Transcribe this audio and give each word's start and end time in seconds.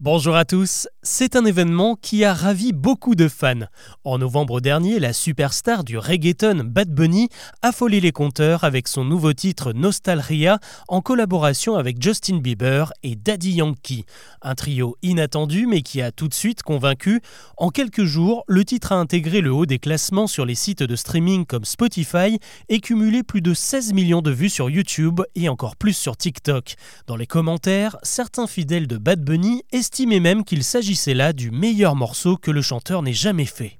Bonjour 0.00 0.36
à 0.36 0.44
tous, 0.44 0.86
c'est 1.02 1.34
un 1.34 1.44
événement 1.44 1.96
qui 1.96 2.22
a 2.22 2.32
ravi 2.32 2.72
beaucoup 2.72 3.16
de 3.16 3.26
fans. 3.26 3.66
En 4.04 4.18
novembre 4.18 4.60
dernier, 4.60 5.00
la 5.00 5.12
superstar 5.12 5.82
du 5.82 5.98
reggaeton 5.98 6.62
Bad 6.64 6.94
Bunny 6.94 7.28
a 7.62 7.72
folé 7.72 7.98
les 7.98 8.12
compteurs 8.12 8.62
avec 8.62 8.86
son 8.86 9.04
nouveau 9.04 9.32
titre 9.32 9.72
Nostalgia 9.72 10.60
en 10.86 11.00
collaboration 11.00 11.74
avec 11.74 12.00
Justin 12.00 12.36
Bieber 12.36 12.92
et 13.02 13.16
Daddy 13.16 13.54
Yankee. 13.54 14.04
Un 14.40 14.54
trio 14.54 14.96
inattendu 15.02 15.66
mais 15.66 15.82
qui 15.82 16.00
a 16.00 16.12
tout 16.12 16.28
de 16.28 16.34
suite 16.34 16.62
convaincu. 16.62 17.20
En 17.56 17.70
quelques 17.70 18.04
jours, 18.04 18.44
le 18.46 18.64
titre 18.64 18.92
a 18.92 19.00
intégré 19.00 19.40
le 19.40 19.52
haut 19.52 19.66
des 19.66 19.80
classements 19.80 20.28
sur 20.28 20.46
les 20.46 20.54
sites 20.54 20.84
de 20.84 20.94
streaming 20.94 21.44
comme 21.44 21.64
Spotify 21.64 22.38
et 22.68 22.78
cumulé 22.78 23.24
plus 23.24 23.42
de 23.42 23.52
16 23.52 23.94
millions 23.94 24.22
de 24.22 24.30
vues 24.30 24.48
sur 24.48 24.70
YouTube 24.70 25.22
et 25.34 25.48
encore 25.48 25.74
plus 25.74 25.94
sur 25.94 26.16
TikTok. 26.16 26.76
Dans 27.08 27.16
les 27.16 27.26
commentaires, 27.26 27.96
certains 28.04 28.46
fidèles 28.46 28.86
de 28.86 28.96
Bad 28.96 29.24
Bunny 29.24 29.64
estimait 29.88 30.20
même 30.20 30.44
qu'il 30.44 30.64
s'agissait 30.64 31.14
là 31.14 31.32
du 31.32 31.50
meilleur 31.50 31.96
morceau 31.96 32.36
que 32.36 32.50
le 32.50 32.60
chanteur 32.60 33.00
n'ait 33.00 33.14
jamais 33.14 33.46
fait. 33.46 33.78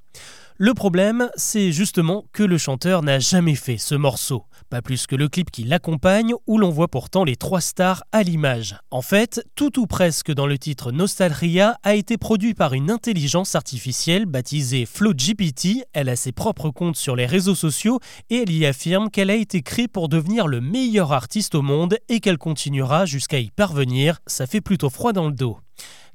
Le 0.57 0.73
problème, 0.73 1.29
c'est 1.37 1.71
justement 1.71 2.25
que 2.33 2.43
le 2.43 2.57
chanteur 2.57 3.03
n'a 3.03 3.19
jamais 3.19 3.55
fait 3.55 3.77
ce 3.77 3.95
morceau, 3.95 4.47
pas 4.71 4.81
plus 4.81 5.07
que 5.07 5.17
le 5.17 5.29
clip 5.29 5.51
qui 5.51 5.65
l'accompagne 5.65 6.33
où 6.47 6.57
l'on 6.57 6.71
voit 6.71 6.89
pourtant 6.89 7.25
les 7.25 7.37
trois 7.37 7.61
stars 7.61 8.05
à 8.11 8.23
l'image. 8.23 8.77
En 8.91 9.03
fait, 9.03 9.45
tout 9.55 9.79
ou 9.79 9.87
presque 9.87 10.33
dans 10.33 10.47
le 10.47 10.57
titre 10.57 10.93
Nostalgia 10.93 11.77
a 11.83 11.95
été 11.95 12.17
produit 12.17 12.55
par 12.55 12.73
une 12.73 12.91
intelligence 12.91 13.55
artificielle 13.55 14.25
baptisée 14.25 14.87
FlowGPT. 14.87 15.85
Elle 15.93 16.09
a 16.09 16.17
ses 16.17 16.33
propres 16.33 16.71
comptes 16.71 16.97
sur 16.97 17.17
les 17.17 17.27
réseaux 17.27 17.55
sociaux 17.55 18.01
et 18.31 18.45
elle 18.45 18.51
y 18.51 18.65
affirme 18.65 19.11
qu'elle 19.11 19.29
a 19.29 19.37
été 19.37 19.61
créée 19.61 19.89
pour 19.89 20.09
devenir 20.09 20.47
le 20.47 20.63
meilleur 20.63 21.13
artiste 21.13 21.55
au 21.55 21.61
monde 21.61 21.99
et 22.09 22.21
qu'elle 22.21 22.39
continuera 22.39 23.05
jusqu'à 23.05 23.41
y 23.41 23.51
parvenir. 23.51 24.21
Ça 24.27 24.47
fait 24.47 24.63
plutôt 24.63 24.89
froid 24.89 25.13
dans 25.13 25.27
le 25.27 25.35
dos. 25.35 25.59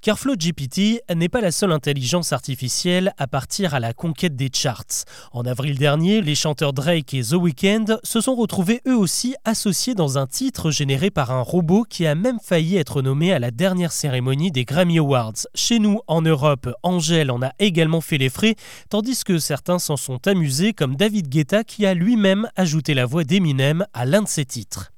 Car 0.03 0.17
GPT 0.17 1.01
n'est 1.15 1.29
pas 1.29 1.39
la 1.39 1.53
seule 1.53 1.71
intelligence 1.71 2.33
artificielle 2.33 3.13
à 3.17 3.25
partir 3.25 3.73
à 3.73 3.79
la 3.79 3.93
conquête 3.93 4.35
des 4.35 4.49
charts. 4.53 5.05
En 5.31 5.45
avril 5.45 5.77
dernier, 5.77 6.21
les 6.21 6.35
chanteurs 6.35 6.73
Drake 6.73 7.13
et 7.13 7.21
The 7.23 7.35
Weeknd 7.35 7.85
se 8.03 8.19
sont 8.19 8.35
retrouvés 8.35 8.81
eux 8.85 8.97
aussi 8.97 9.33
associés 9.45 9.95
dans 9.95 10.17
un 10.17 10.27
titre 10.27 10.71
généré 10.71 11.09
par 11.09 11.31
un 11.31 11.39
robot 11.39 11.85
qui 11.89 12.05
a 12.05 12.15
même 12.15 12.39
failli 12.43 12.75
être 12.75 13.01
nommé 13.01 13.31
à 13.31 13.39
la 13.39 13.51
dernière 13.51 13.93
cérémonie 13.93 14.51
des 14.51 14.65
Grammy 14.65 14.97
Awards. 14.97 15.47
Chez 15.55 15.79
nous, 15.79 16.01
en 16.07 16.21
Europe, 16.21 16.67
Angèle 16.83 17.31
en 17.31 17.41
a 17.41 17.53
également 17.59 18.01
fait 18.01 18.17
les 18.17 18.29
frais, 18.29 18.55
tandis 18.89 19.23
que 19.23 19.37
certains 19.39 19.79
s'en 19.79 19.95
sont 19.95 20.27
amusés 20.27 20.73
comme 20.73 20.97
David 20.97 21.29
Guetta 21.29 21.63
qui 21.63 21.85
a 21.85 21.93
lui-même 21.93 22.49
ajouté 22.57 22.93
la 22.93 23.05
voix 23.05 23.23
d'Eminem 23.23 23.85
à 23.93 24.05
l'un 24.05 24.23
de 24.23 24.27
ses 24.27 24.43
titres. 24.43 24.91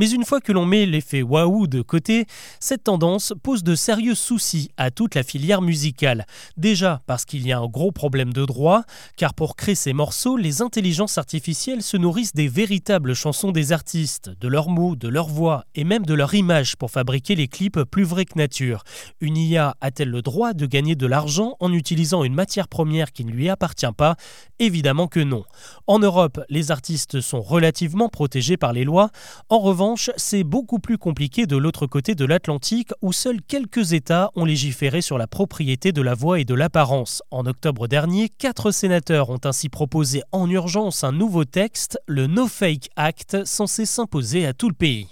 Mais 0.00 0.08
une 0.12 0.24
fois 0.24 0.40
que 0.40 0.50
l'on 0.50 0.64
met 0.64 0.86
l'effet 0.86 1.20
waouh 1.20 1.66
de 1.66 1.82
côté, 1.82 2.24
cette 2.58 2.84
tendance 2.84 3.34
pose 3.42 3.62
de 3.62 3.74
sérieux 3.74 4.14
soucis 4.14 4.70
à 4.78 4.90
toute 4.90 5.14
la 5.14 5.22
filière 5.22 5.60
musicale. 5.60 6.24
Déjà 6.56 7.02
parce 7.06 7.26
qu'il 7.26 7.46
y 7.46 7.52
a 7.52 7.58
un 7.58 7.66
gros 7.66 7.92
problème 7.92 8.32
de 8.32 8.46
droit, 8.46 8.84
car 9.18 9.34
pour 9.34 9.56
créer 9.56 9.74
ces 9.74 9.92
morceaux, 9.92 10.38
les 10.38 10.62
intelligences 10.62 11.18
artificielles 11.18 11.82
se 11.82 11.98
nourrissent 11.98 12.32
des 12.32 12.48
véritables 12.48 13.12
chansons 13.14 13.52
des 13.52 13.72
artistes, 13.72 14.30
de 14.40 14.48
leurs 14.48 14.70
mots, 14.70 14.96
de 14.96 15.06
leur 15.06 15.28
voix 15.28 15.66
et 15.74 15.84
même 15.84 16.06
de 16.06 16.14
leur 16.14 16.32
image 16.32 16.76
pour 16.76 16.90
fabriquer 16.90 17.34
les 17.34 17.46
clips 17.46 17.82
plus 17.82 18.04
vrais 18.04 18.24
que 18.24 18.38
nature. 18.38 18.84
Une 19.20 19.36
IA 19.36 19.74
a-t-elle 19.82 20.08
le 20.08 20.22
droit 20.22 20.54
de 20.54 20.64
gagner 20.64 20.94
de 20.94 21.06
l'argent 21.06 21.56
en 21.60 21.74
utilisant 21.74 22.24
une 22.24 22.32
matière 22.32 22.68
première 22.68 23.12
qui 23.12 23.26
ne 23.26 23.32
lui 23.32 23.50
appartient 23.50 23.84
pas? 23.94 24.16
Évidemment 24.60 25.08
que 25.08 25.20
non. 25.20 25.44
En 25.86 25.98
Europe, 25.98 26.40
les 26.48 26.70
artistes 26.70 27.20
sont 27.20 27.42
relativement 27.42 28.08
protégés 28.08 28.56
par 28.56 28.72
les 28.72 28.84
lois. 28.84 29.10
En 29.50 29.58
c'est 29.96 30.44
beaucoup 30.44 30.78
plus 30.78 30.98
compliqué 30.98 31.46
de 31.46 31.56
l'autre 31.56 31.86
côté 31.86 32.14
de 32.14 32.24
l'Atlantique 32.24 32.90
où 33.02 33.12
seuls 33.12 33.40
quelques 33.42 33.92
États 33.92 34.30
ont 34.36 34.44
légiféré 34.44 35.00
sur 35.00 35.18
la 35.18 35.26
propriété 35.26 35.92
de 35.92 36.02
la 36.02 36.14
voix 36.14 36.40
et 36.40 36.44
de 36.44 36.54
l'apparence. 36.54 37.22
En 37.30 37.46
octobre 37.46 37.88
dernier, 37.88 38.28
quatre 38.28 38.70
sénateurs 38.70 39.30
ont 39.30 39.40
ainsi 39.44 39.68
proposé 39.68 40.22
en 40.32 40.48
urgence 40.48 41.04
un 41.04 41.12
nouveau 41.12 41.44
texte, 41.44 41.98
le 42.06 42.26
No 42.26 42.46
Fake 42.46 42.88
Act, 42.96 43.44
censé 43.44 43.86
s'imposer 43.86 44.46
à 44.46 44.52
tout 44.52 44.68
le 44.68 44.74
pays. 44.74 45.08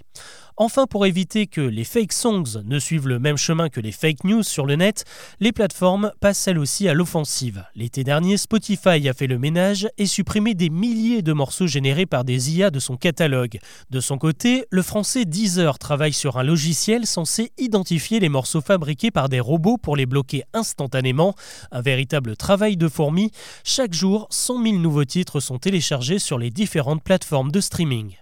Enfin, 0.60 0.86
pour 0.88 1.06
éviter 1.06 1.46
que 1.46 1.60
les 1.60 1.84
fake 1.84 2.12
songs 2.12 2.64
ne 2.64 2.80
suivent 2.80 3.06
le 3.06 3.20
même 3.20 3.36
chemin 3.36 3.68
que 3.68 3.80
les 3.80 3.92
fake 3.92 4.24
news 4.24 4.42
sur 4.42 4.66
le 4.66 4.74
net, 4.74 5.04
les 5.38 5.52
plateformes 5.52 6.10
passent 6.18 6.48
elles 6.48 6.58
aussi 6.58 6.88
à 6.88 6.94
l'offensive. 6.94 7.62
L'été 7.76 8.02
dernier, 8.02 8.36
Spotify 8.36 9.08
a 9.08 9.12
fait 9.12 9.28
le 9.28 9.38
ménage 9.38 9.88
et 9.98 10.06
supprimé 10.06 10.54
des 10.54 10.68
milliers 10.68 11.22
de 11.22 11.32
morceaux 11.32 11.68
générés 11.68 12.06
par 12.06 12.24
des 12.24 12.56
IA 12.56 12.72
de 12.72 12.80
son 12.80 12.96
catalogue. 12.96 13.60
De 13.90 14.00
son 14.00 14.18
côté, 14.18 14.64
le 14.70 14.82
français 14.82 15.26
Deezer 15.26 15.78
travaille 15.78 16.12
sur 16.12 16.38
un 16.38 16.42
logiciel 16.42 17.06
censé 17.06 17.52
identifier 17.56 18.18
les 18.18 18.28
morceaux 18.28 18.60
fabriqués 18.60 19.12
par 19.12 19.28
des 19.28 19.38
robots 19.38 19.78
pour 19.78 19.94
les 19.94 20.06
bloquer 20.06 20.42
instantanément. 20.54 21.36
Un 21.70 21.82
véritable 21.82 22.36
travail 22.36 22.76
de 22.76 22.88
fourmi. 22.88 23.30
Chaque 23.62 23.94
jour, 23.94 24.26
100 24.30 24.64
000 24.64 24.78
nouveaux 24.78 25.04
titres 25.04 25.38
sont 25.38 25.58
téléchargés 25.58 26.18
sur 26.18 26.36
les 26.36 26.50
différentes 26.50 27.04
plateformes 27.04 27.52
de 27.52 27.60
streaming. 27.60 28.16